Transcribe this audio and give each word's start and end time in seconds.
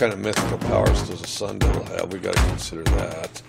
Kind 0.00 0.14
of 0.14 0.18
mythical 0.18 0.56
powers 0.56 1.02
does 1.02 1.20
a 1.20 1.26
Sun 1.26 1.58
Devil 1.58 1.84
have? 1.84 2.10
We 2.10 2.20
got 2.20 2.34
to 2.34 2.42
consider 2.44 2.82
that. 2.84 3.42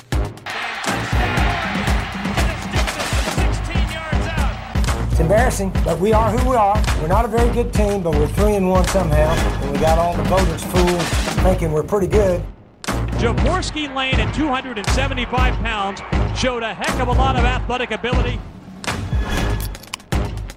It's 5.11 5.19
embarrassing, 5.21 5.71
but 5.85 5.97
we 5.97 6.11
are 6.11 6.29
who 6.29 6.49
we 6.49 6.57
are. 6.57 6.75
We're 6.99 7.07
not 7.07 7.23
a 7.23 7.29
very 7.29 7.49
good 7.53 7.73
team, 7.73 8.03
but 8.03 8.13
we're 8.15 8.27
three 8.27 8.55
and 8.55 8.69
one 8.69 8.85
somehow, 8.89 9.31
and 9.61 9.71
we 9.71 9.77
got 9.79 9.97
all 9.97 10.13
the 10.13 10.23
voters 10.23 10.61
fooled, 10.65 11.01
thinking 11.45 11.71
we're 11.71 11.83
pretty 11.83 12.07
good. 12.07 12.43
Jaworski 12.83 13.95
Lane 13.95 14.19
at 14.19 14.35
275 14.35 15.53
pounds 15.59 16.01
showed 16.37 16.63
a 16.63 16.73
heck 16.73 16.99
of 16.99 17.07
a 17.07 17.13
lot 17.13 17.37
of 17.37 17.45
athletic 17.45 17.91
ability. 17.91 18.41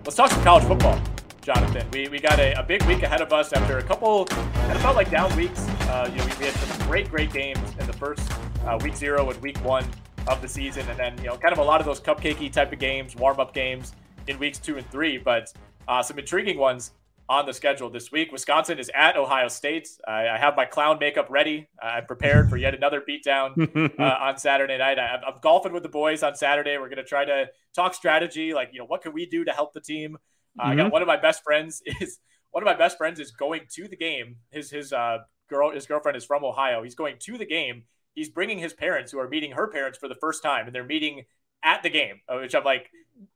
Let's 0.05 0.17
talk 0.17 0.33
some 0.33 0.43
college 0.43 0.65
football, 0.65 1.01
Jonathan. 1.41 1.87
We, 1.93 2.09
we 2.09 2.19
got 2.19 2.41
a, 2.41 2.59
a 2.59 2.65
big 2.65 2.83
week 2.83 3.05
ahead 3.05 3.21
of 3.21 3.33
us 3.33 3.53
after 3.53 3.79
a 3.79 3.83
couple 3.85 4.25
kind 4.25 4.73
of 4.73 4.83
felt 4.83 4.97
like 4.97 5.11
down 5.11 5.35
weeks. 5.37 5.69
Uh, 5.89 6.09
you 6.11 6.19
know, 6.19 6.25
we, 6.25 6.33
we 6.39 6.45
had 6.47 6.55
some 6.55 6.87
great, 6.87 7.09
great 7.11 7.33
games 7.33 7.59
in 7.79 7.87
the 7.87 7.93
first 7.93 8.23
uh, 8.67 8.79
week 8.83 8.97
zero 8.97 9.31
and 9.31 9.41
week 9.43 9.59
one 9.65 9.87
of 10.27 10.41
the 10.41 10.49
season, 10.49 10.89
and 10.89 10.99
then 10.99 11.17
you 11.19 11.25
know, 11.25 11.37
kind 11.37 11.53
of 11.53 11.59
a 11.59 11.63
lot 11.63 11.81
of 11.81 11.87
those 11.87 12.01
cupcakey 12.01 12.51
type 12.51 12.73
of 12.73 12.79
games, 12.79 13.15
warm 13.15 13.39
up 13.39 13.53
games 13.53 13.95
in 14.27 14.39
weeks 14.39 14.59
two 14.59 14.77
and 14.79 14.91
three. 14.91 15.19
But 15.19 15.53
uh, 15.87 16.03
some 16.03 16.19
intriguing 16.19 16.59
ones 16.59 16.93
on 17.29 17.47
the 17.47 17.53
schedule 17.53 17.89
this 17.89 18.13
week. 18.13 18.33
Wisconsin 18.33 18.79
is 18.79 18.91
at 18.95 19.17
Ohio 19.17 19.49
State. 19.49 19.89
I, 20.07 20.29
I 20.29 20.39
have 20.39 20.57
my 20.57 20.65
clown 20.65 20.99
makeup 20.99 21.27
ready. 21.31 21.69
I'm 21.83 22.07
prepared 22.07 22.51
for 22.51 22.57
yet 22.57 22.75
another 22.75 23.03
beatdown 23.07 23.99
uh, 23.99 24.03
on 24.21 24.37
Saturday 24.37 24.77
night. 24.79 24.99
I, 24.99 25.21
I'm 25.27 25.41
golfing 25.41 25.73
with 25.73 25.83
the 25.83 25.89
boys 25.89 26.23
on 26.23 26.35
Saturday. 26.35 26.77
We're 26.77 26.89
going 26.89 26.97
to 26.97 27.05
try 27.05 27.25
to 27.25 27.49
talk 27.75 27.95
strategy, 27.95 28.53
like 28.53 28.71
you 28.73 28.79
know, 28.79 28.87
what 28.87 29.03
can 29.03 29.13
we 29.13 29.27
do 29.27 29.45
to 29.45 29.53
help 29.53 29.73
the 29.73 29.81
team? 29.81 30.17
Uh, 30.59 30.65
I 30.65 30.77
got 30.77 30.93
one 30.93 31.03
of 31.03 31.09
my 31.09 31.17
best 31.17 31.43
friends 31.43 31.83
is 32.01 32.19
one 32.51 32.63
of 32.63 32.67
my 32.67 32.77
best 32.77 32.99
friends 32.99 33.19
is 33.19 33.33
going 33.33 33.63
to 33.75 33.89
the 33.89 33.97
game. 33.97 34.37
His 34.51 34.71
his 34.71 34.93
uh, 34.93 35.19
girl 35.49 35.71
his 35.71 35.87
girlfriend 35.87 36.17
is 36.17 36.25
from 36.25 36.45
Ohio. 36.45 36.83
He's 36.83 36.95
going 36.95 37.17
to 37.21 37.39
the 37.39 37.47
game. 37.47 37.85
He's 38.15 38.29
bringing 38.29 38.59
his 38.59 38.73
parents, 38.73 39.11
who 39.13 39.19
are 39.19 39.29
meeting 39.29 39.53
her 39.53 39.67
parents 39.69 39.99
for 39.99 40.09
the 40.09 40.15
first 40.15 40.43
time, 40.43 40.67
and 40.67 40.75
they're 40.75 40.85
meeting 40.85 41.25
at 41.65 41.83
the 41.83 41.91
game. 41.91 42.21
uh, 42.29 42.37
Which 42.39 42.55
I'm 42.55 42.63
like, 42.65 42.91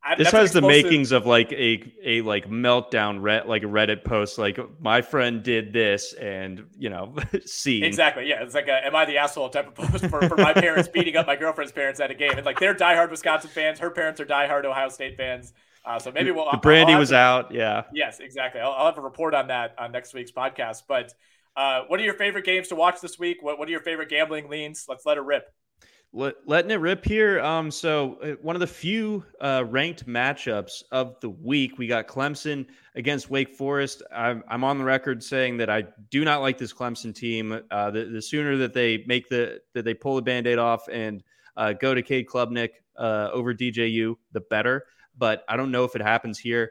I, 0.04 0.14
This 0.16 0.30
has 0.30 0.52
the 0.52 0.60
makings 0.62 1.12
of 1.12 1.24
like 1.26 1.50
a 1.52 1.92
a 2.04 2.20
like 2.22 2.48
meltdown 2.48 3.22
red 3.22 3.46
like 3.46 3.62
a 3.62 3.66
Reddit 3.66 4.04
post 4.04 4.36
like 4.38 4.58
my 4.80 5.02
friend 5.02 5.42
did 5.42 5.72
this 5.72 6.12
and 6.14 6.66
you 6.76 6.90
know 6.90 7.14
see 7.46 7.82
Exactly. 7.84 8.28
Yeah. 8.28 8.42
It's 8.42 8.54
like 8.54 8.68
a 8.68 8.84
"Am 8.86 8.94
I 8.96 9.04
the 9.04 9.18
asshole?" 9.18 9.48
type 9.50 9.68
of 9.68 9.74
post 9.74 10.06
for, 10.08 10.20
for 10.28 10.36
my 10.36 10.52
parents 10.52 10.88
beating 10.88 11.16
up 11.16 11.26
my 11.26 11.36
girlfriend's 11.36 11.72
parents 11.72 12.00
at 12.00 12.10
a 12.10 12.14
game. 12.14 12.32
And 12.36 12.44
like 12.44 12.58
they're 12.60 12.74
diehard 12.74 13.10
Wisconsin 13.10 13.50
fans. 13.50 13.78
Her 13.78 13.90
parents 13.90 14.20
are 14.20 14.26
diehard 14.26 14.64
Ohio 14.64 14.88
State 14.88 15.16
fans. 15.16 15.52
Uh, 15.84 15.98
so 15.98 16.10
maybe 16.12 16.30
we'll. 16.32 16.48
the 16.50 16.58
brandy 16.58 16.94
was 16.96 17.10
to- 17.10 17.16
out 17.16 17.52
yeah 17.52 17.84
Yes, 17.94 18.18
exactly. 18.20 18.60
I'll, 18.60 18.72
I'll 18.72 18.86
have 18.86 18.98
a 18.98 19.00
report 19.00 19.32
on 19.34 19.46
that 19.48 19.74
on 19.78 19.90
next 19.92 20.12
week's 20.12 20.32
podcast. 20.32 20.82
But 20.88 21.14
uh, 21.58 21.82
what 21.88 21.98
are 21.98 22.04
your 22.04 22.14
favorite 22.14 22.44
games 22.44 22.68
to 22.68 22.76
watch 22.76 23.00
this 23.00 23.18
week? 23.18 23.38
What 23.42 23.58
What 23.58 23.66
are 23.66 23.72
your 23.72 23.80
favorite 23.80 24.08
gambling 24.08 24.48
leans? 24.48 24.86
Let's 24.88 25.04
let 25.04 25.16
it 25.16 25.22
rip. 25.22 25.52
Let, 26.12 26.36
letting 26.46 26.70
it 26.70 26.76
rip 26.76 27.04
here. 27.04 27.40
Um, 27.40 27.70
so 27.70 28.14
uh, 28.22 28.28
one 28.40 28.56
of 28.56 28.60
the 28.60 28.66
few 28.66 29.24
uh, 29.40 29.64
ranked 29.68 30.06
matchups 30.06 30.84
of 30.92 31.16
the 31.20 31.28
week, 31.28 31.76
we 31.76 31.86
got 31.86 32.06
Clemson 32.06 32.66
against 32.94 33.28
Wake 33.28 33.54
Forest. 33.54 34.02
I'm, 34.14 34.42
I'm 34.48 34.64
on 34.64 34.78
the 34.78 34.84
record 34.84 35.22
saying 35.22 35.58
that 35.58 35.68
I 35.68 35.84
do 36.10 36.24
not 36.24 36.40
like 36.40 36.56
this 36.56 36.72
Clemson 36.72 37.14
team. 37.14 37.60
Uh, 37.70 37.90
the, 37.90 38.04
the 38.04 38.22
sooner 38.22 38.56
that 38.56 38.72
they 38.72 39.04
make 39.06 39.28
the 39.28 39.60
that 39.74 39.84
they 39.84 39.94
pull 39.94 40.14
the 40.14 40.22
band-aid 40.22 40.58
off 40.58 40.88
and 40.88 41.22
uh, 41.56 41.74
go 41.74 41.92
to 41.92 42.02
Cade 42.02 42.26
Klubnik 42.26 42.70
uh, 42.96 43.28
over 43.32 43.52
DJU, 43.52 44.14
the 44.32 44.40
better. 44.48 44.86
But 45.18 45.44
I 45.48 45.56
don't 45.56 45.72
know 45.72 45.84
if 45.84 45.96
it 45.96 46.02
happens 46.02 46.38
here. 46.38 46.70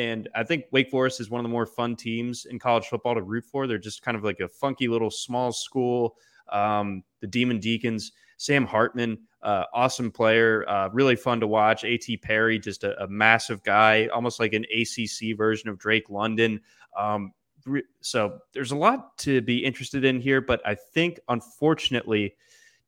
And 0.00 0.28
I 0.34 0.44
think 0.44 0.64
Wake 0.72 0.90
Forest 0.90 1.20
is 1.20 1.28
one 1.28 1.40
of 1.40 1.42
the 1.44 1.50
more 1.50 1.66
fun 1.66 1.94
teams 1.94 2.46
in 2.46 2.58
college 2.58 2.86
football 2.86 3.14
to 3.14 3.22
root 3.22 3.44
for. 3.44 3.66
They're 3.66 3.78
just 3.78 4.02
kind 4.02 4.16
of 4.16 4.24
like 4.24 4.40
a 4.40 4.48
funky 4.48 4.88
little 4.88 5.10
small 5.10 5.52
school. 5.52 6.16
Um, 6.48 7.02
the 7.20 7.26
Demon 7.26 7.60
Deacons. 7.60 8.12
Sam 8.38 8.64
Hartman, 8.64 9.18
uh, 9.42 9.64
awesome 9.74 10.10
player, 10.10 10.66
uh, 10.66 10.88
really 10.94 11.14
fun 11.14 11.40
to 11.40 11.46
watch. 11.46 11.84
A.T. 11.84 12.16
Perry, 12.16 12.58
just 12.58 12.84
a, 12.84 12.98
a 13.04 13.06
massive 13.06 13.62
guy, 13.62 14.06
almost 14.06 14.40
like 14.40 14.54
an 14.54 14.64
ACC 14.74 15.36
version 15.36 15.68
of 15.68 15.78
Drake 15.78 16.08
London. 16.08 16.58
Um, 16.98 17.32
re- 17.66 17.82
so 18.00 18.38
there's 18.54 18.70
a 18.70 18.76
lot 18.76 19.18
to 19.18 19.42
be 19.42 19.62
interested 19.62 20.06
in 20.06 20.22
here, 20.22 20.40
but 20.40 20.66
I 20.66 20.74
think 20.74 21.20
unfortunately, 21.28 22.34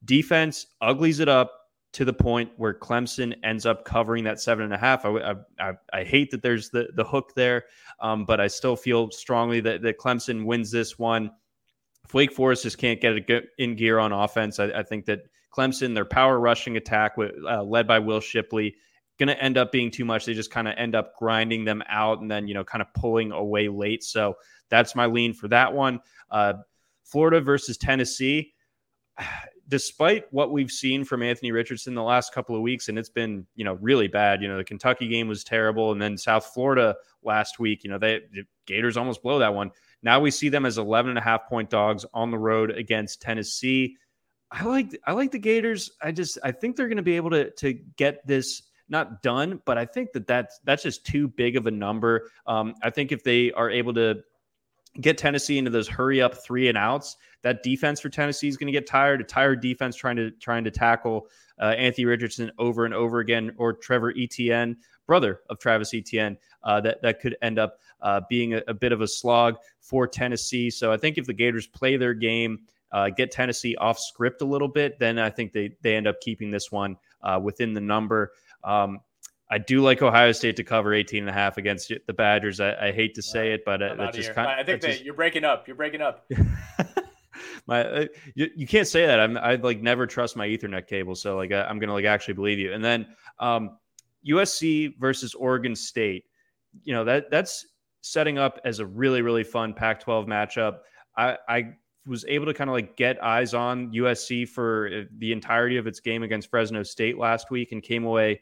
defense 0.06 0.68
uglies 0.80 1.20
it 1.20 1.28
up 1.28 1.61
to 1.92 2.04
the 2.04 2.12
point 2.12 2.50
where 2.56 2.72
Clemson 2.72 3.34
ends 3.44 3.66
up 3.66 3.84
covering 3.84 4.24
that 4.24 4.40
seven 4.40 4.64
and 4.64 4.72
a 4.72 4.78
half. 4.78 5.04
I, 5.04 5.34
I, 5.60 5.72
I, 5.92 6.04
hate 6.04 6.30
that 6.30 6.42
there's 6.42 6.70
the, 6.70 6.88
the 6.94 7.04
hook 7.04 7.32
there, 7.36 7.64
um, 8.00 8.24
but 8.24 8.40
I 8.40 8.46
still 8.46 8.76
feel 8.76 9.10
strongly 9.10 9.60
that, 9.60 9.82
that 9.82 9.98
Clemson 9.98 10.46
wins 10.46 10.70
this 10.70 10.98
one. 10.98 11.30
If 12.04 12.14
Wake 12.14 12.32
Forest 12.32 12.62
just 12.62 12.78
can't 12.78 13.00
get 13.00 13.30
it 13.30 13.44
in 13.58 13.76
gear 13.76 13.98
on 13.98 14.12
offense, 14.12 14.58
I, 14.58 14.66
I 14.66 14.82
think 14.82 15.04
that 15.06 15.20
Clemson, 15.54 15.94
their 15.94 16.06
power 16.06 16.40
rushing 16.40 16.78
attack, 16.78 17.16
uh, 17.18 17.62
led 17.62 17.86
by 17.86 17.98
Will 17.98 18.20
Shipley, 18.20 18.74
going 19.18 19.28
to 19.28 19.42
end 19.42 19.58
up 19.58 19.70
being 19.70 19.90
too 19.90 20.06
much. 20.06 20.24
They 20.24 20.34
just 20.34 20.50
kind 20.50 20.66
of 20.66 20.74
end 20.78 20.94
up 20.94 21.14
grinding 21.18 21.64
them 21.64 21.82
out 21.88 22.20
and 22.20 22.30
then, 22.30 22.48
you 22.48 22.54
know, 22.54 22.64
kind 22.64 22.80
of 22.80 22.88
pulling 22.94 23.32
away 23.32 23.68
late. 23.68 24.02
So 24.02 24.34
that's 24.70 24.94
my 24.94 25.06
lean 25.06 25.34
for 25.34 25.48
that 25.48 25.72
one. 25.72 26.00
Uh, 26.30 26.54
Florida 27.04 27.40
versus 27.40 27.76
Tennessee. 27.76 28.54
Despite 29.72 30.30
what 30.32 30.52
we've 30.52 30.70
seen 30.70 31.02
from 31.02 31.22
Anthony 31.22 31.50
Richardson 31.50 31.94
the 31.94 32.02
last 32.02 32.34
couple 32.34 32.54
of 32.54 32.60
weeks, 32.60 32.90
and 32.90 32.98
it's 32.98 33.08
been, 33.08 33.46
you 33.54 33.64
know, 33.64 33.78
really 33.80 34.06
bad. 34.06 34.42
You 34.42 34.48
know, 34.48 34.58
the 34.58 34.64
Kentucky 34.64 35.08
game 35.08 35.28
was 35.28 35.44
terrible, 35.44 35.92
and 35.92 36.02
then 36.02 36.18
South 36.18 36.44
Florida 36.52 36.94
last 37.22 37.58
week, 37.58 37.82
you 37.82 37.88
know, 37.88 37.96
they 37.96 38.20
the 38.30 38.42
Gators 38.66 38.98
almost 38.98 39.22
blow 39.22 39.38
that 39.38 39.54
one. 39.54 39.70
Now 40.02 40.20
we 40.20 40.30
see 40.30 40.50
them 40.50 40.66
as 40.66 40.76
11 40.76 41.08
and 41.08 41.18
a 41.18 41.22
half 41.22 41.48
point 41.48 41.70
dogs 41.70 42.04
on 42.12 42.30
the 42.30 42.38
road 42.38 42.70
against 42.70 43.22
Tennessee. 43.22 43.96
I 44.50 44.64
like 44.64 44.94
I 45.06 45.12
like 45.12 45.30
the 45.30 45.38
Gators. 45.38 45.90
I 46.02 46.12
just 46.12 46.36
I 46.44 46.52
think 46.52 46.76
they're 46.76 46.88
going 46.88 46.98
to 46.98 47.02
be 47.02 47.16
able 47.16 47.30
to 47.30 47.50
to 47.52 47.72
get 47.96 48.26
this 48.26 48.64
not 48.90 49.22
done, 49.22 49.62
but 49.64 49.78
I 49.78 49.86
think 49.86 50.12
that 50.12 50.26
that's 50.26 50.60
that's 50.64 50.82
just 50.82 51.06
too 51.06 51.28
big 51.28 51.56
of 51.56 51.66
a 51.66 51.70
number. 51.70 52.28
Um, 52.46 52.74
I 52.82 52.90
think 52.90 53.10
if 53.10 53.24
they 53.24 53.52
are 53.52 53.70
able 53.70 53.94
to 53.94 54.22
get 55.00 55.18
Tennessee 55.18 55.58
into 55.58 55.70
those 55.70 55.88
hurry 55.88 56.20
up 56.20 56.34
three 56.34 56.68
and 56.68 56.76
outs, 56.76 57.16
that 57.42 57.62
defense 57.62 58.00
for 58.00 58.08
Tennessee 58.08 58.48
is 58.48 58.56
going 58.56 58.66
to 58.66 58.72
get 58.72 58.86
tired. 58.86 59.20
A 59.20 59.24
tired 59.24 59.60
defense 59.60 59.96
trying 59.96 60.16
to 60.16 60.30
trying 60.32 60.64
to 60.64 60.70
tackle 60.70 61.28
uh, 61.60 61.74
Anthony 61.76 62.04
Richardson 62.04 62.50
over 62.58 62.84
and 62.84 62.94
over 62.94 63.20
again, 63.20 63.52
or 63.56 63.72
Trevor 63.72 64.12
Etienne, 64.16 64.76
brother 65.06 65.40
of 65.50 65.58
Travis 65.58 65.94
Etienne. 65.94 66.36
Uh, 66.62 66.80
that 66.80 67.02
that 67.02 67.20
could 67.20 67.36
end 67.42 67.58
up 67.58 67.78
uh, 68.00 68.20
being 68.28 68.54
a, 68.54 68.62
a 68.68 68.74
bit 68.74 68.92
of 68.92 69.00
a 69.00 69.08
slog 69.08 69.56
for 69.80 70.06
Tennessee. 70.06 70.70
So 70.70 70.92
I 70.92 70.96
think 70.96 71.18
if 71.18 71.26
the 71.26 71.32
Gators 71.32 71.66
play 71.66 71.96
their 71.96 72.14
game, 72.14 72.60
uh, 72.92 73.08
get 73.10 73.30
Tennessee 73.30 73.74
off 73.76 73.98
script 73.98 74.42
a 74.42 74.46
little 74.46 74.68
bit, 74.68 74.98
then 74.98 75.18
I 75.18 75.30
think 75.30 75.52
they 75.52 75.72
they 75.82 75.96
end 75.96 76.06
up 76.06 76.20
keeping 76.20 76.50
this 76.50 76.70
one 76.70 76.96
uh, 77.22 77.40
within 77.42 77.72
the 77.72 77.80
number. 77.80 78.32
Um, 78.62 79.00
I 79.52 79.58
do 79.58 79.82
like 79.82 80.00
Ohio 80.00 80.32
State 80.32 80.56
to 80.56 80.64
cover 80.64 80.94
18 80.94 81.24
and 81.24 81.28
a 81.28 81.32
half 81.32 81.58
against 81.58 81.92
the 82.06 82.12
Badgers. 82.14 82.58
I, 82.58 82.88
I 82.88 82.90
hate 82.90 83.14
to 83.16 83.22
say 83.22 83.52
it, 83.52 83.66
but 83.66 83.82
uh, 83.82 83.84
I'm 83.84 84.00
out 84.00 84.12
that 84.12 84.14
just 84.14 84.32
kind 84.32 84.48
I 84.48 84.64
think 84.64 84.80
that 84.80 84.92
just, 84.92 85.04
you're 85.04 85.12
breaking 85.12 85.44
up. 85.44 85.68
You're 85.68 85.76
breaking 85.76 86.00
up. 86.00 86.26
my 87.66 87.84
uh, 87.84 88.06
you, 88.34 88.48
you 88.56 88.66
can't 88.66 88.88
say 88.88 89.04
that. 89.04 89.20
I'm 89.20 89.36
I 89.36 89.56
like 89.56 89.82
never 89.82 90.06
trust 90.06 90.36
my 90.36 90.48
Ethernet 90.48 90.86
cable, 90.86 91.14
so 91.14 91.36
like 91.36 91.52
I, 91.52 91.64
I'm 91.64 91.78
gonna 91.78 91.92
like 91.92 92.06
actually 92.06 92.32
believe 92.32 92.58
you. 92.58 92.72
And 92.72 92.82
then 92.82 93.06
um, 93.40 93.76
USC 94.26 94.98
versus 94.98 95.34
Oregon 95.34 95.76
State. 95.76 96.24
You 96.82 96.94
know 96.94 97.04
that 97.04 97.30
that's 97.30 97.66
setting 98.00 98.38
up 98.38 98.58
as 98.64 98.78
a 98.78 98.86
really 98.86 99.20
really 99.20 99.44
fun 99.44 99.74
Pac-12 99.74 100.28
matchup. 100.28 100.78
I 101.14 101.36
I 101.46 101.74
was 102.06 102.24
able 102.24 102.46
to 102.46 102.54
kind 102.54 102.70
of 102.70 102.74
like 102.74 102.96
get 102.96 103.22
eyes 103.22 103.52
on 103.52 103.92
USC 103.92 104.48
for 104.48 104.88
uh, 104.88 105.04
the 105.18 105.30
entirety 105.30 105.76
of 105.76 105.86
its 105.86 106.00
game 106.00 106.22
against 106.22 106.48
Fresno 106.48 106.82
State 106.82 107.18
last 107.18 107.50
week 107.50 107.72
and 107.72 107.82
came 107.82 108.04
away 108.04 108.40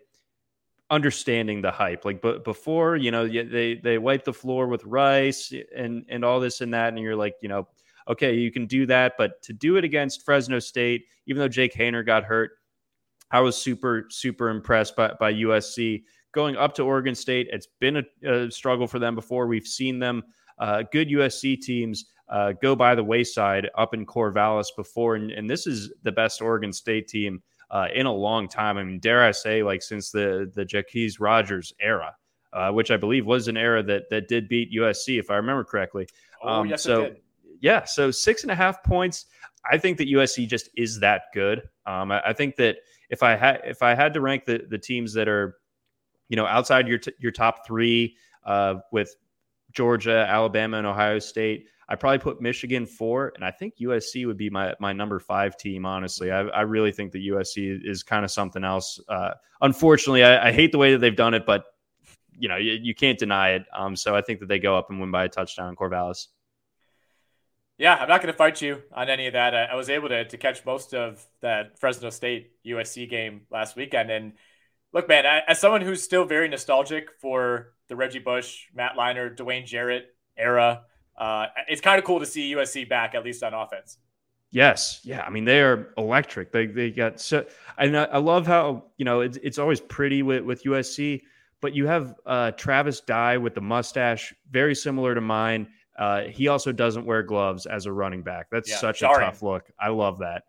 understanding 0.90 1.62
the 1.62 1.70
hype. 1.70 2.04
Like, 2.04 2.20
but 2.20 2.44
before, 2.44 2.96
you 2.96 3.10
know, 3.10 3.26
they 3.26 3.81
they 3.82 3.98
wipe 3.98 4.25
the 4.25 4.32
floor 4.32 4.66
with 4.66 4.84
Rice 4.84 5.52
and 5.75 6.04
and 6.08 6.25
all 6.25 6.40
this 6.40 6.60
and 6.60 6.75
that, 6.75 6.88
and 6.88 6.98
you're 6.98 7.16
like, 7.16 7.37
you 7.40 7.48
know, 7.48 7.69
okay, 8.08 8.34
you 8.34 8.50
can 8.50 8.66
do 8.66 8.87
that, 8.87 9.14
but 9.16 9.40
to 9.42 9.52
do 9.52 9.76
it 9.76 9.84
against 9.84 10.25
Fresno 10.25 10.58
State, 10.58 11.04
even 11.26 11.40
though 11.40 11.48
Jake 11.48 11.75
Haener 11.75 12.04
got 12.04 12.25
hurt, 12.25 12.52
I 13.31 13.40
was 13.40 13.56
super 13.56 14.06
super 14.10 14.50
impressed 14.50 14.96
by 14.96 15.12
by 15.19 15.32
USC 15.34 16.02
going 16.32 16.56
up 16.56 16.75
to 16.75 16.82
Oregon 16.82 17.14
State. 17.14 17.48
It's 17.50 17.69
been 17.81 17.96
a, 17.98 18.28
a 18.28 18.50
struggle 18.50 18.86
for 18.86 18.98
them 18.98 19.14
before. 19.14 19.46
We've 19.46 19.66
seen 19.66 19.98
them. 19.98 20.22
Uh, 20.58 20.82
good 20.93 21.08
USC 21.08 21.60
teams 21.60 22.06
uh, 22.28 22.52
go 22.60 22.76
by 22.76 22.94
the 22.94 23.02
wayside 23.02 23.70
up 23.78 23.94
in 23.94 24.04
Corvallis 24.04 24.66
before, 24.76 25.16
and, 25.16 25.31
and 25.31 25.48
this 25.48 25.66
is 25.66 25.93
the 26.02 26.12
best 26.12 26.43
Oregon 26.43 26.72
State 26.72 27.08
team 27.08 27.43
uh, 27.70 27.88
in 27.94 28.06
a 28.06 28.12
long 28.12 28.49
time. 28.49 28.76
I 28.78 28.82
mean, 28.84 28.99
dare 28.99 29.22
I 29.22 29.31
say, 29.31 29.62
like 29.62 29.82
since 29.82 30.11
the 30.11 30.50
the 30.55 30.64
Jacquizz 30.64 31.20
Rogers 31.20 31.72
era, 31.81 32.14
uh, 32.52 32.70
which 32.72 32.90
I 32.90 32.96
believe 32.96 33.26
was 33.26 33.49
an 33.49 33.56
era 33.56 33.82
that 33.84 34.11
that 34.11 34.28
did 34.28 34.49
beat 34.49 34.72
USC, 34.72 35.19
if 35.19 35.31
I 35.31 35.37
remember 35.37 35.64
correctly. 35.64 36.08
Oh, 36.43 36.49
Um, 36.49 36.69
yes, 36.69 36.82
so 36.82 37.02
it 37.02 37.14
did. 37.14 37.22
yeah, 37.61 37.84
so 37.84 38.11
six 38.11 38.43
and 38.43 38.50
a 38.50 38.55
half 38.55 38.82
points. 38.82 39.26
I 39.70 39.76
think 39.76 39.99
that 39.99 40.08
USC 40.08 40.49
just 40.49 40.70
is 40.76 41.00
that 41.00 41.25
good. 41.34 41.69
Um, 41.84 42.11
I, 42.11 42.20
I 42.28 42.32
think 42.32 42.56
that 42.56 42.78
if 43.11 43.22
I 43.22 43.37
had 43.37 43.61
if 43.64 43.82
I 43.82 43.94
had 43.94 44.14
to 44.14 44.20
rank 44.20 44.46
the 44.46 44.67
the 44.69 44.78
teams 44.78 45.12
that 45.14 45.28
are, 45.28 45.56
you 46.28 46.37
know, 46.37 46.46
outside 46.46 46.88
your 46.88 46.99
t- 46.99 47.12
your 47.19 47.32
top 47.32 47.67
three, 47.67 48.17
uh, 48.44 48.76
with 48.90 49.14
Georgia, 49.72 50.26
Alabama, 50.28 50.78
and 50.78 50.87
Ohio 50.87 51.19
State, 51.19 51.67
I 51.90 51.96
probably 51.96 52.20
put 52.20 52.40
Michigan 52.40 52.87
four, 52.87 53.32
and 53.34 53.44
I 53.44 53.50
think 53.50 53.75
USC 53.78 54.25
would 54.25 54.37
be 54.37 54.48
my 54.48 54.75
my 54.78 54.92
number 54.92 55.19
five 55.19 55.56
team. 55.56 55.84
Honestly, 55.84 56.31
I, 56.31 56.42
I 56.42 56.60
really 56.60 56.92
think 56.92 57.10
that 57.12 57.19
USC 57.19 57.81
is 57.84 58.04
kind 58.04 58.25
of 58.25 58.31
something 58.31 58.62
else. 58.62 59.00
Uh, 59.08 59.32
unfortunately, 59.60 60.22
I, 60.22 60.48
I 60.48 60.52
hate 60.52 60.70
the 60.70 60.78
way 60.78 60.92
that 60.92 60.98
they've 60.98 61.16
done 61.16 61.34
it, 61.34 61.44
but 61.44 61.64
you 62.38 62.48
know 62.48 62.56
you, 62.56 62.78
you 62.81 62.94
can't 62.94 63.19
deny 63.19 63.50
it. 63.50 63.64
Um, 63.76 63.96
so 63.96 64.14
I 64.14 64.22
think 64.22 64.38
that 64.38 64.46
they 64.46 64.60
go 64.60 64.78
up 64.78 64.90
and 64.90 65.00
win 65.00 65.10
by 65.10 65.25
a 65.25 65.28
touchdown 65.28 65.75
Corvallis. 65.75 66.28
Yeah, 67.76 67.96
I'm 67.96 68.08
not 68.08 68.20
going 68.22 68.32
to 68.32 68.36
fight 68.36 68.62
you 68.62 68.82
on 68.93 69.08
any 69.08 69.26
of 69.26 69.32
that. 69.32 69.54
I, 69.54 69.64
I 69.64 69.75
was 69.75 69.90
able 69.90 70.10
to, 70.10 70.25
to 70.26 70.36
catch 70.36 70.64
most 70.64 70.94
of 70.94 71.26
that 71.40 71.81
Fresno 71.81 72.10
State 72.10 72.52
USC 72.64 73.08
game 73.08 73.46
last 73.50 73.75
weekend. 73.75 74.10
And 74.10 74.34
look, 74.93 75.08
man, 75.08 75.25
I, 75.25 75.40
as 75.48 75.58
someone 75.58 75.81
who's 75.81 76.02
still 76.02 76.26
very 76.26 76.46
nostalgic 76.46 77.08
for 77.20 77.72
the 77.88 77.96
Reggie 77.96 78.19
Bush, 78.19 78.66
Matt 78.75 78.96
Leinart, 78.96 79.38
Dwayne 79.38 79.64
Jarrett 79.64 80.14
era, 80.36 80.82
uh, 81.20 81.46
it's 81.69 81.82
kind 81.82 81.99
of 81.99 82.05
cool 82.05 82.19
to 82.19 82.26
see 82.26 82.55
USC 82.55 82.88
back, 82.88 83.14
at 83.14 83.25
least 83.25 83.43
on 83.43 83.55
offense. 83.55 83.99
Yes, 84.50 85.00
yeah. 85.05 85.22
I 85.22 85.31
mean, 85.31 85.44
they 85.44 85.61
are 85.61 85.93
electric. 85.96 86.50
They 86.50 86.67
they 86.67 86.90
got 86.90 87.20
so. 87.20 87.46
And 87.78 87.96
I, 87.96 88.05
I 88.05 88.19
love 88.19 88.46
how 88.46 88.87
you 88.96 89.05
know 89.05 89.20
it's 89.20 89.38
it's 89.43 89.58
always 89.58 89.81
pretty 89.81 90.22
with 90.22 90.43
with 90.43 90.64
USC, 90.64 91.20
but 91.61 91.72
you 91.75 91.87
have 91.87 92.14
uh, 92.26 92.50
Travis 92.52 93.00
Dye 93.00 93.37
with 93.37 93.55
the 93.55 93.61
mustache, 93.61 94.34
very 94.50 94.75
similar 94.75 95.14
to 95.14 95.20
mine. 95.20 95.69
Uh, 95.96 96.22
he 96.22 96.49
also 96.49 96.72
doesn't 96.72 97.05
wear 97.05 97.22
gloves 97.22 97.67
as 97.67 97.87
a 97.87 97.93
running 97.93 98.22
back. 98.22 98.46
That's 98.50 98.70
Yeah, 98.70 98.78
such 98.78 99.02
a 99.02 99.06
tough 99.06 99.43
look. 99.43 99.70
I 99.78 99.88
love 99.90 100.19
that. 100.20 100.44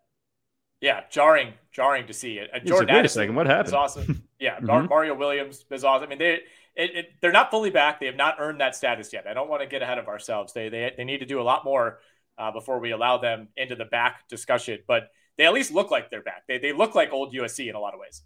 Yeah, 0.82 1.04
jarring, 1.10 1.54
jarring 1.70 2.08
to 2.08 2.12
see 2.12 2.38
it. 2.38 2.50
It's 2.52 2.68
Jordan 2.68 2.88
like, 2.88 2.96
wait 2.96 3.06
a 3.06 3.08
second, 3.08 3.34
what 3.36 3.46
happened? 3.46 3.74
awesome. 3.74 4.22
Yeah, 4.38 4.58
Mhm. 4.58 4.88
Mario 4.88 5.14
Williams 5.14 5.64
is 5.70 5.84
awesome. 5.84 6.06
I 6.06 6.10
mean, 6.10 6.18
they 6.18 6.40
it, 6.74 6.96
it, 6.96 7.06
they're 7.20 7.30
not 7.30 7.52
fully 7.52 7.70
back. 7.70 8.00
They 8.00 8.06
have 8.06 8.16
not 8.16 8.36
earned 8.40 8.60
that 8.60 8.74
status 8.74 9.12
yet. 9.12 9.26
I 9.28 9.34
don't 9.34 9.48
want 9.48 9.62
to 9.62 9.68
get 9.68 9.82
ahead 9.82 9.98
of 9.98 10.08
ourselves. 10.08 10.52
They 10.52 10.68
they, 10.68 10.92
they 10.96 11.04
need 11.04 11.18
to 11.18 11.26
do 11.26 11.40
a 11.40 11.44
lot 11.44 11.64
more 11.64 12.00
uh, 12.38 12.50
before 12.50 12.80
we 12.80 12.90
allow 12.90 13.18
them 13.18 13.48
into 13.56 13.76
the 13.76 13.84
back 13.84 14.28
discussion. 14.28 14.80
But 14.88 15.10
they 15.38 15.44
at 15.44 15.52
least 15.52 15.70
look 15.72 15.92
like 15.92 16.10
they're 16.10 16.22
back. 16.22 16.42
They 16.48 16.58
they 16.58 16.72
look 16.72 16.96
like 16.96 17.12
old 17.12 17.32
USC 17.32 17.68
in 17.68 17.76
a 17.76 17.80
lot 17.80 17.94
of 17.94 18.00
ways. 18.00 18.22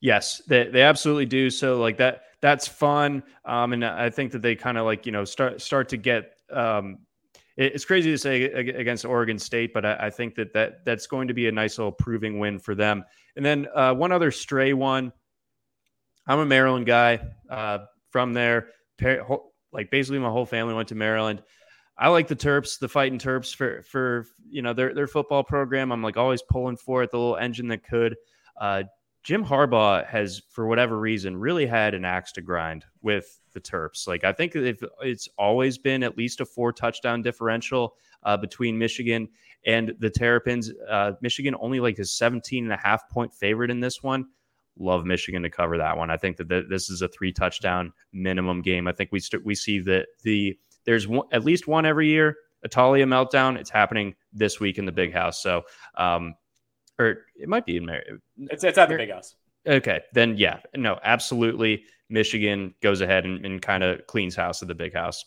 Yes, 0.00 0.42
they, 0.48 0.66
they 0.66 0.82
absolutely 0.82 1.26
do. 1.26 1.48
So 1.48 1.78
like 1.80 1.98
that 1.98 2.22
that's 2.40 2.66
fun. 2.66 3.22
Um, 3.44 3.72
and 3.72 3.84
I 3.84 4.10
think 4.10 4.32
that 4.32 4.42
they 4.42 4.56
kind 4.56 4.76
of 4.78 4.84
like 4.84 5.06
you 5.06 5.12
know 5.12 5.24
start 5.24 5.60
start 5.60 5.90
to 5.90 5.96
get. 5.96 6.32
Um, 6.50 6.98
it's 7.56 7.84
crazy 7.84 8.10
to 8.10 8.18
say 8.18 8.44
against 8.44 9.04
Oregon 9.04 9.38
State, 9.38 9.74
but 9.74 9.84
I, 9.84 10.08
think 10.10 10.34
that, 10.36 10.52
that 10.54 10.84
that's 10.84 11.06
going 11.06 11.28
to 11.28 11.34
be 11.34 11.48
a 11.48 11.52
nice 11.52 11.78
little 11.78 11.92
proving 11.92 12.38
win 12.38 12.58
for 12.58 12.74
them. 12.74 13.04
And 13.36 13.44
then 13.44 13.68
uh, 13.74 13.94
one 13.94 14.12
other 14.12 14.30
stray 14.30 14.72
one. 14.72 15.12
I'm 16.26 16.38
a 16.38 16.46
Maryland 16.46 16.86
guy 16.86 17.20
uh, 17.50 17.78
from 18.10 18.32
there. 18.32 18.68
Like 19.72 19.90
basically, 19.90 20.18
my 20.18 20.30
whole 20.30 20.46
family 20.46 20.74
went 20.74 20.88
to 20.88 20.94
Maryland. 20.94 21.42
I 21.98 22.08
like 22.08 22.28
the 22.28 22.36
Terps, 22.36 22.78
the 22.78 22.88
fighting 22.88 23.18
Terps 23.18 23.54
for 23.54 23.82
for 23.82 24.26
you 24.48 24.62
know 24.62 24.72
their 24.72 24.94
their 24.94 25.06
football 25.06 25.42
program. 25.42 25.92
I'm 25.92 26.02
like 26.02 26.16
always 26.16 26.42
pulling 26.42 26.76
for 26.76 27.02
it, 27.02 27.10
the 27.10 27.18
little 27.18 27.36
engine 27.36 27.68
that 27.68 27.84
could. 27.84 28.16
Uh, 28.60 28.84
Jim 29.22 29.44
Harbaugh 29.44 30.04
has, 30.06 30.42
for 30.50 30.66
whatever 30.66 30.98
reason, 30.98 31.36
really 31.36 31.66
had 31.66 31.94
an 31.94 32.04
axe 32.04 32.32
to 32.32 32.40
grind 32.40 32.84
with 33.02 33.40
the 33.52 33.60
Terps. 33.60 34.08
Like 34.08 34.24
I 34.24 34.32
think 34.32 34.56
if 34.56 34.82
it's 35.00 35.28
always 35.38 35.78
been 35.78 36.02
at 36.02 36.18
least 36.18 36.40
a 36.40 36.46
four 36.46 36.72
touchdown 36.72 37.22
differential 37.22 37.94
uh, 38.24 38.36
between 38.36 38.78
Michigan 38.78 39.28
and 39.66 39.94
the 39.98 40.10
Terrapins. 40.10 40.72
Uh, 40.88 41.12
Michigan 41.20 41.54
only 41.60 41.80
like 41.80 41.98
a 41.98 42.04
17 42.04 42.64
and 42.64 42.72
a 42.72 42.76
half 42.76 43.08
point 43.08 43.32
favorite 43.32 43.70
in 43.70 43.80
this 43.80 44.02
one. 44.02 44.26
Love 44.78 45.04
Michigan 45.04 45.42
to 45.42 45.50
cover 45.50 45.78
that 45.78 45.96
one. 45.96 46.10
I 46.10 46.16
think 46.16 46.36
that 46.38 46.48
th- 46.48 46.66
this 46.68 46.88
is 46.88 47.02
a 47.02 47.08
three 47.08 47.32
touchdown 47.32 47.92
minimum 48.12 48.62
game. 48.62 48.88
I 48.88 48.92
think 48.92 49.12
we 49.12 49.20
st- 49.20 49.44
we 49.44 49.54
see 49.54 49.80
that 49.80 50.06
the 50.22 50.58
there's 50.84 51.06
one, 51.06 51.26
at 51.30 51.44
least 51.44 51.66
one 51.66 51.84
every 51.86 52.08
year. 52.08 52.36
Italia 52.64 53.04
meltdown. 53.04 53.56
It's 53.56 53.70
happening 53.70 54.14
this 54.32 54.60
week 54.60 54.78
in 54.78 54.86
the 54.86 54.92
Big 54.92 55.12
House. 55.12 55.42
So, 55.42 55.62
um, 55.96 56.34
or 56.98 57.26
it 57.36 57.48
might 57.48 57.66
be 57.66 57.76
in 57.76 57.86
Mar- 57.86 58.02
It's 58.36 58.64
it's 58.64 58.78
at 58.78 58.88
the 58.88 58.96
big 58.96 59.10
house. 59.10 59.34
Okay, 59.66 60.00
then 60.12 60.36
yeah, 60.36 60.58
no, 60.74 60.98
absolutely. 61.02 61.84
Michigan 62.08 62.74
goes 62.82 63.00
ahead 63.00 63.24
and, 63.24 63.46
and 63.46 63.62
kind 63.62 63.82
of 63.82 64.06
cleans 64.06 64.34
house 64.34 64.60
at 64.60 64.68
the 64.68 64.74
big 64.74 64.92
house. 64.92 65.24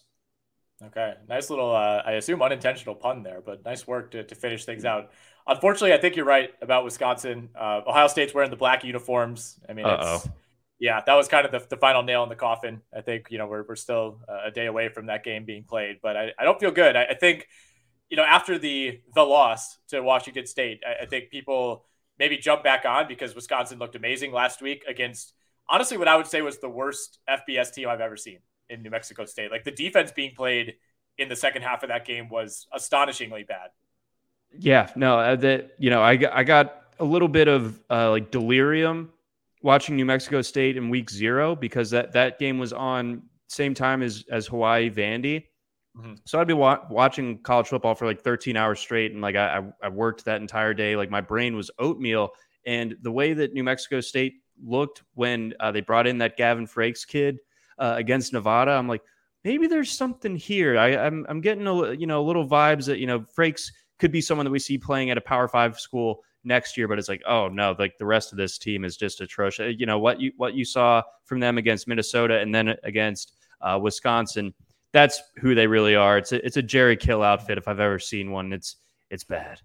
Okay, 0.84 1.14
nice 1.30 1.50
little, 1.50 1.74
uh, 1.74 2.04
I 2.06 2.12
assume 2.14 2.42
unintentional 2.42 2.96
pun 2.96 3.24
there, 3.24 3.42
but 3.44 3.64
nice 3.64 3.88
work 3.88 4.12
to, 4.12 4.26
to 4.26 4.36
finish 4.36 4.66
things 4.66 4.84
out. 4.84 5.12
Unfortunately, 5.48 5.94
I 5.94 5.98
think 5.98 6.18
you're 6.18 6.26
right 6.26 6.50
about 6.62 6.84
Wisconsin. 6.84 7.50
Uh, 7.56 7.82
Ohio 7.88 8.08
State's 8.08 8.34
wearing 8.34 8.50
the 8.50 8.58
black 8.58 8.84
uniforms. 8.84 9.58
I 9.70 9.74
mean, 9.74 9.86
yeah, 10.78 11.02
that 11.06 11.14
was 11.14 11.30
kind 11.30 11.46
of 11.46 11.54
the, 11.54 11.66
the 11.70 11.78
final 11.78 12.04
nail 12.04 12.24
in 12.24 12.30
the 12.30 12.36
coffin. 12.36 12.82
I 12.94 13.00
think, 13.00 13.28
you 13.30 13.38
know, 13.38 13.48
we're, 13.48 13.64
we're 13.64 13.78
still 13.78 14.20
a 14.28 14.52
day 14.52 14.66
away 14.66 14.90
from 14.90 15.06
that 15.06 15.24
game 15.24 15.46
being 15.46 15.64
played, 15.64 16.00
but 16.04 16.18
I, 16.18 16.34
I 16.38 16.44
don't 16.44 16.60
feel 16.60 16.72
good. 16.72 16.98
I, 16.98 17.06
I 17.06 17.14
think, 17.14 17.48
you 18.10 18.18
know, 18.18 18.24
after 18.24 18.58
the 18.58 19.02
the 19.14 19.24
loss 19.24 19.78
to 19.90 20.02
Washington 20.02 20.46
State, 20.46 20.82
I, 20.86 21.04
I 21.04 21.06
think 21.06 21.30
people 21.30 21.86
maybe 22.18 22.38
jump 22.38 22.64
back 22.64 22.86
on 22.86 23.08
because 23.08 23.36
Wisconsin 23.36 23.80
looked 23.80 23.96
amazing 23.96 24.32
last 24.32 24.62
week 24.62 24.84
against 24.88 25.34
honestly 25.68 25.98
what 25.98 26.08
I 26.08 26.16
would 26.16 26.28
say 26.28 26.42
was 26.42 26.60
the 26.60 26.70
worst 26.70 27.20
FBS 27.30 27.74
team 27.74 27.90
I've 27.90 28.02
ever 28.02 28.18
seen 28.18 28.40
in 28.70 28.82
New 28.82 28.90
Mexico 28.90 29.26
State. 29.26 29.52
Like 29.52 29.64
the 29.64 29.72
defense 29.72 30.12
being 30.12 30.34
played 30.36 30.76
in 31.18 31.30
the 31.30 31.36
second 31.36 31.62
half 31.62 31.84
of 31.84 31.90
that 31.90 32.06
game 32.06 32.30
was 32.30 32.68
astonishingly 32.74 33.44
bad. 33.44 33.70
Yeah, 34.58 34.90
no, 34.96 35.20
uh, 35.20 35.36
that 35.38 35.72
you 35.80 35.90
know, 35.90 36.02
I 36.02 36.20
I 36.32 36.44
got 36.44 36.84
a 37.00 37.06
little 37.06 37.28
bit 37.28 37.48
of 37.48 37.82
uh, 37.90 38.12
like 38.12 38.32
delirium 38.32 39.12
watching 39.62 39.96
New 39.96 40.06
Mexico 40.06 40.42
State 40.42 40.78
in 40.78 40.90
Week 40.90 41.10
Zero 41.10 41.56
because 41.56 41.90
that 41.90 42.14
that 42.14 42.40
game 42.40 42.58
was 42.58 42.72
on 42.72 43.24
same 43.48 43.74
time 43.74 44.02
as 44.02 44.24
as 44.32 44.48
Hawaii 44.48 44.90
Vandy. 44.90 45.46
Mhm. 45.98 46.20
So 46.26 46.40
I'd 46.40 46.48
be 46.48 46.54
wa- 46.54 46.86
watching 46.90 47.40
college 47.42 47.68
football 47.68 47.96
for 47.96 48.06
like 48.06 48.22
13 48.22 48.58
hours 48.58 48.80
straight, 48.80 49.14
and 49.14 49.22
like 49.22 49.36
I, 49.36 49.64
I 49.82 49.90
worked 49.90 50.26
that 50.26 50.42
entire 50.42 50.74
day. 50.74 50.96
Like 50.96 51.10
my 51.10 51.22
brain 51.22 51.56
was 51.56 51.72
oatmeal, 51.80 52.32
and 52.66 52.96
the 53.02 53.12
way 53.12 53.34
that 53.34 53.54
New 53.54 53.64
Mexico 53.64 54.02
State 54.02 54.36
looked 54.64 55.04
when 55.14 55.54
uh, 55.60 55.72
they 55.72 55.82
brought 55.82 56.08
in 56.08 56.18
that 56.20 56.38
Gavin 56.38 56.68
Frakes 56.68 57.08
kid 57.08 57.40
uh, 57.78 57.96
against 57.98 58.34
Nevada, 58.34 58.72
I'm 58.72 58.88
like, 58.88 59.02
maybe 59.44 59.68
there's 59.68 59.92
something 59.92 60.36
here. 60.36 60.78
I, 60.78 60.98
I'm 60.98 61.26
I'm 61.30 61.40
getting 61.42 61.66
a 61.68 61.94
you 61.94 62.08
know 62.08 62.24
little 62.24 62.48
vibes 62.48 62.86
that 62.88 63.00
you 63.00 63.08
know 63.08 63.22
Frakes 63.22 63.72
could 64.00 64.12
be 64.12 64.22
someone 64.22 64.44
that 64.46 64.52
we 64.52 64.60
see 64.60 64.78
playing 64.78 65.12
at 65.12 65.18
a 65.18 65.22
Power 65.22 65.48
Five 65.48 65.80
school 65.80 66.24
next 66.44 66.76
year, 66.78 66.90
but 66.90 67.00
it's 67.00 67.08
like, 67.10 67.22
oh 67.26 67.48
no, 67.48 67.74
like 67.80 67.98
the 67.98 68.06
rest 68.06 68.34
of 68.34 68.38
this 68.38 68.58
team 68.58 68.84
is 68.84 68.98
just 68.98 69.22
atrocious. 69.22 69.76
You 69.78 69.86
know 69.86 70.00
what 70.00 70.20
you 70.20 70.34
what 70.36 70.56
you 70.56 70.66
saw 70.66 71.04
from 71.24 71.40
them 71.40 71.58
against 71.58 71.88
Minnesota 71.88 72.40
and 72.42 72.54
then 72.54 72.76
against 72.84 73.32
uh, 73.62 73.80
Wisconsin. 73.82 74.54
That's 74.96 75.22
who 75.42 75.56
they 75.56 75.68
really 75.68 75.94
are. 75.96 76.18
It's 76.18 76.32
a, 76.32 76.46
it's 76.46 76.56
a 76.56 76.62
Jerry 76.62 76.96
Kill 76.96 77.22
outfit 77.22 77.58
if 77.58 77.68
I've 77.68 77.82
ever 77.82 78.00
seen 78.00 78.32
one. 78.32 78.54
It's 78.54 78.78
it's 79.10 79.26
bad. 79.26 79.60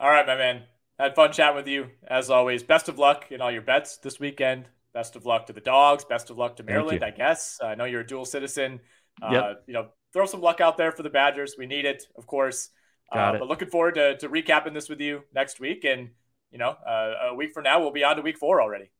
All 0.00 0.10
right, 0.10 0.26
my 0.26 0.36
man. 0.36 0.62
Had 0.98 1.14
fun 1.14 1.30
chatting 1.30 1.54
with 1.54 1.68
you 1.68 1.90
as 2.04 2.28
always. 2.28 2.64
Best 2.64 2.88
of 2.88 2.98
luck 2.98 3.30
in 3.30 3.40
all 3.40 3.52
your 3.52 3.62
bets 3.62 3.98
this 3.98 4.18
weekend. 4.18 4.66
best 4.94 5.16
of 5.16 5.26
luck 5.26 5.46
to 5.46 5.52
the 5.52 5.60
dogs. 5.60 6.04
Best 6.04 6.30
of 6.30 6.38
luck 6.38 6.56
to 6.56 6.62
Maryland, 6.62 7.04
I 7.04 7.10
guess. 7.10 7.60
I 7.62 7.74
know 7.74 7.84
you're 7.84 8.00
a 8.00 8.06
dual 8.06 8.24
citizen. 8.24 8.80
Uh, 9.20 9.30
yep. 9.32 9.64
You 9.66 9.74
know, 9.74 9.88
throw 10.12 10.26
some 10.26 10.40
luck 10.40 10.60
out 10.60 10.76
there 10.76 10.92
for 10.92 11.02
the 11.02 11.10
Badgers. 11.10 11.56
We 11.58 11.66
need 11.66 11.84
it, 11.84 12.04
of 12.16 12.26
course. 12.26 12.70
Got 13.12 13.34
uh, 13.34 13.36
it. 13.36 13.38
But 13.40 13.48
looking 13.48 13.68
forward 13.68 13.96
to, 13.96 14.16
to 14.18 14.28
recapping 14.28 14.72
this 14.72 14.88
with 14.88 15.00
you 15.00 15.22
next 15.34 15.60
week. 15.60 15.84
And, 15.84 16.10
you 16.50 16.58
know, 16.58 16.70
uh, 16.86 17.30
a 17.30 17.34
week 17.34 17.52
from 17.52 17.64
now, 17.64 17.80
we'll 17.80 17.92
be 17.92 18.04
on 18.04 18.16
to 18.16 18.22
week 18.22 18.38
four 18.38 18.62
already. 18.62 18.90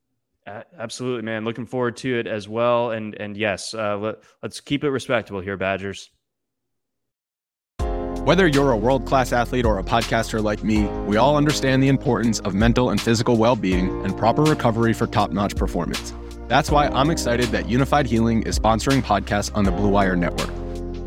Absolutely, 0.47 1.23
man. 1.23 1.45
Looking 1.45 1.65
forward 1.65 1.97
to 1.99 2.19
it 2.19 2.27
as 2.27 2.49
well. 2.49 2.91
And 2.91 3.15
and 3.15 3.37
yes, 3.37 3.73
uh, 3.73 3.97
let, 3.97 4.17
let's 4.43 4.61
keep 4.61 4.85
it 4.85 4.91
respectable 4.91 5.41
here, 5.41 5.57
Badgers. 5.57 6.11
Whether 8.25 8.47
you're 8.47 8.73
a 8.73 8.77
world 8.77 9.07
class 9.07 9.33
athlete 9.33 9.67
or 9.67 9.79
a 9.79 9.83
podcaster 9.83 10.43
like 10.43 10.65
me, 10.65 10.85
we 11.07 11.17
all 11.17 11.37
understand 11.37 11.83
the 11.83 11.89
importance 11.89 12.41
of 12.41 12.55
mental 12.55 12.91
and 12.91 13.01
physical 13.01 13.37
well 13.37 13.57
being 13.57 14.05
and 14.05 14.17
proper 14.17 14.43
recovery 14.43 14.93
for 14.93 15.07
top 15.07 15.31
notch 15.31 15.57
performance. 15.57 16.15
That's 16.49 16.71
why 16.71 16.89
I'm 16.89 17.11
excited 17.11 17.49
that 17.49 17.67
Unifyd 17.67 18.07
Healing 18.07 18.43
is 18.43 18.59
sponsoring 18.59 19.03
podcasts 19.03 19.55
on 19.55 19.65
the 19.65 19.71
Blue 19.71 19.89
Wire 19.89 20.17
Network. 20.17 20.64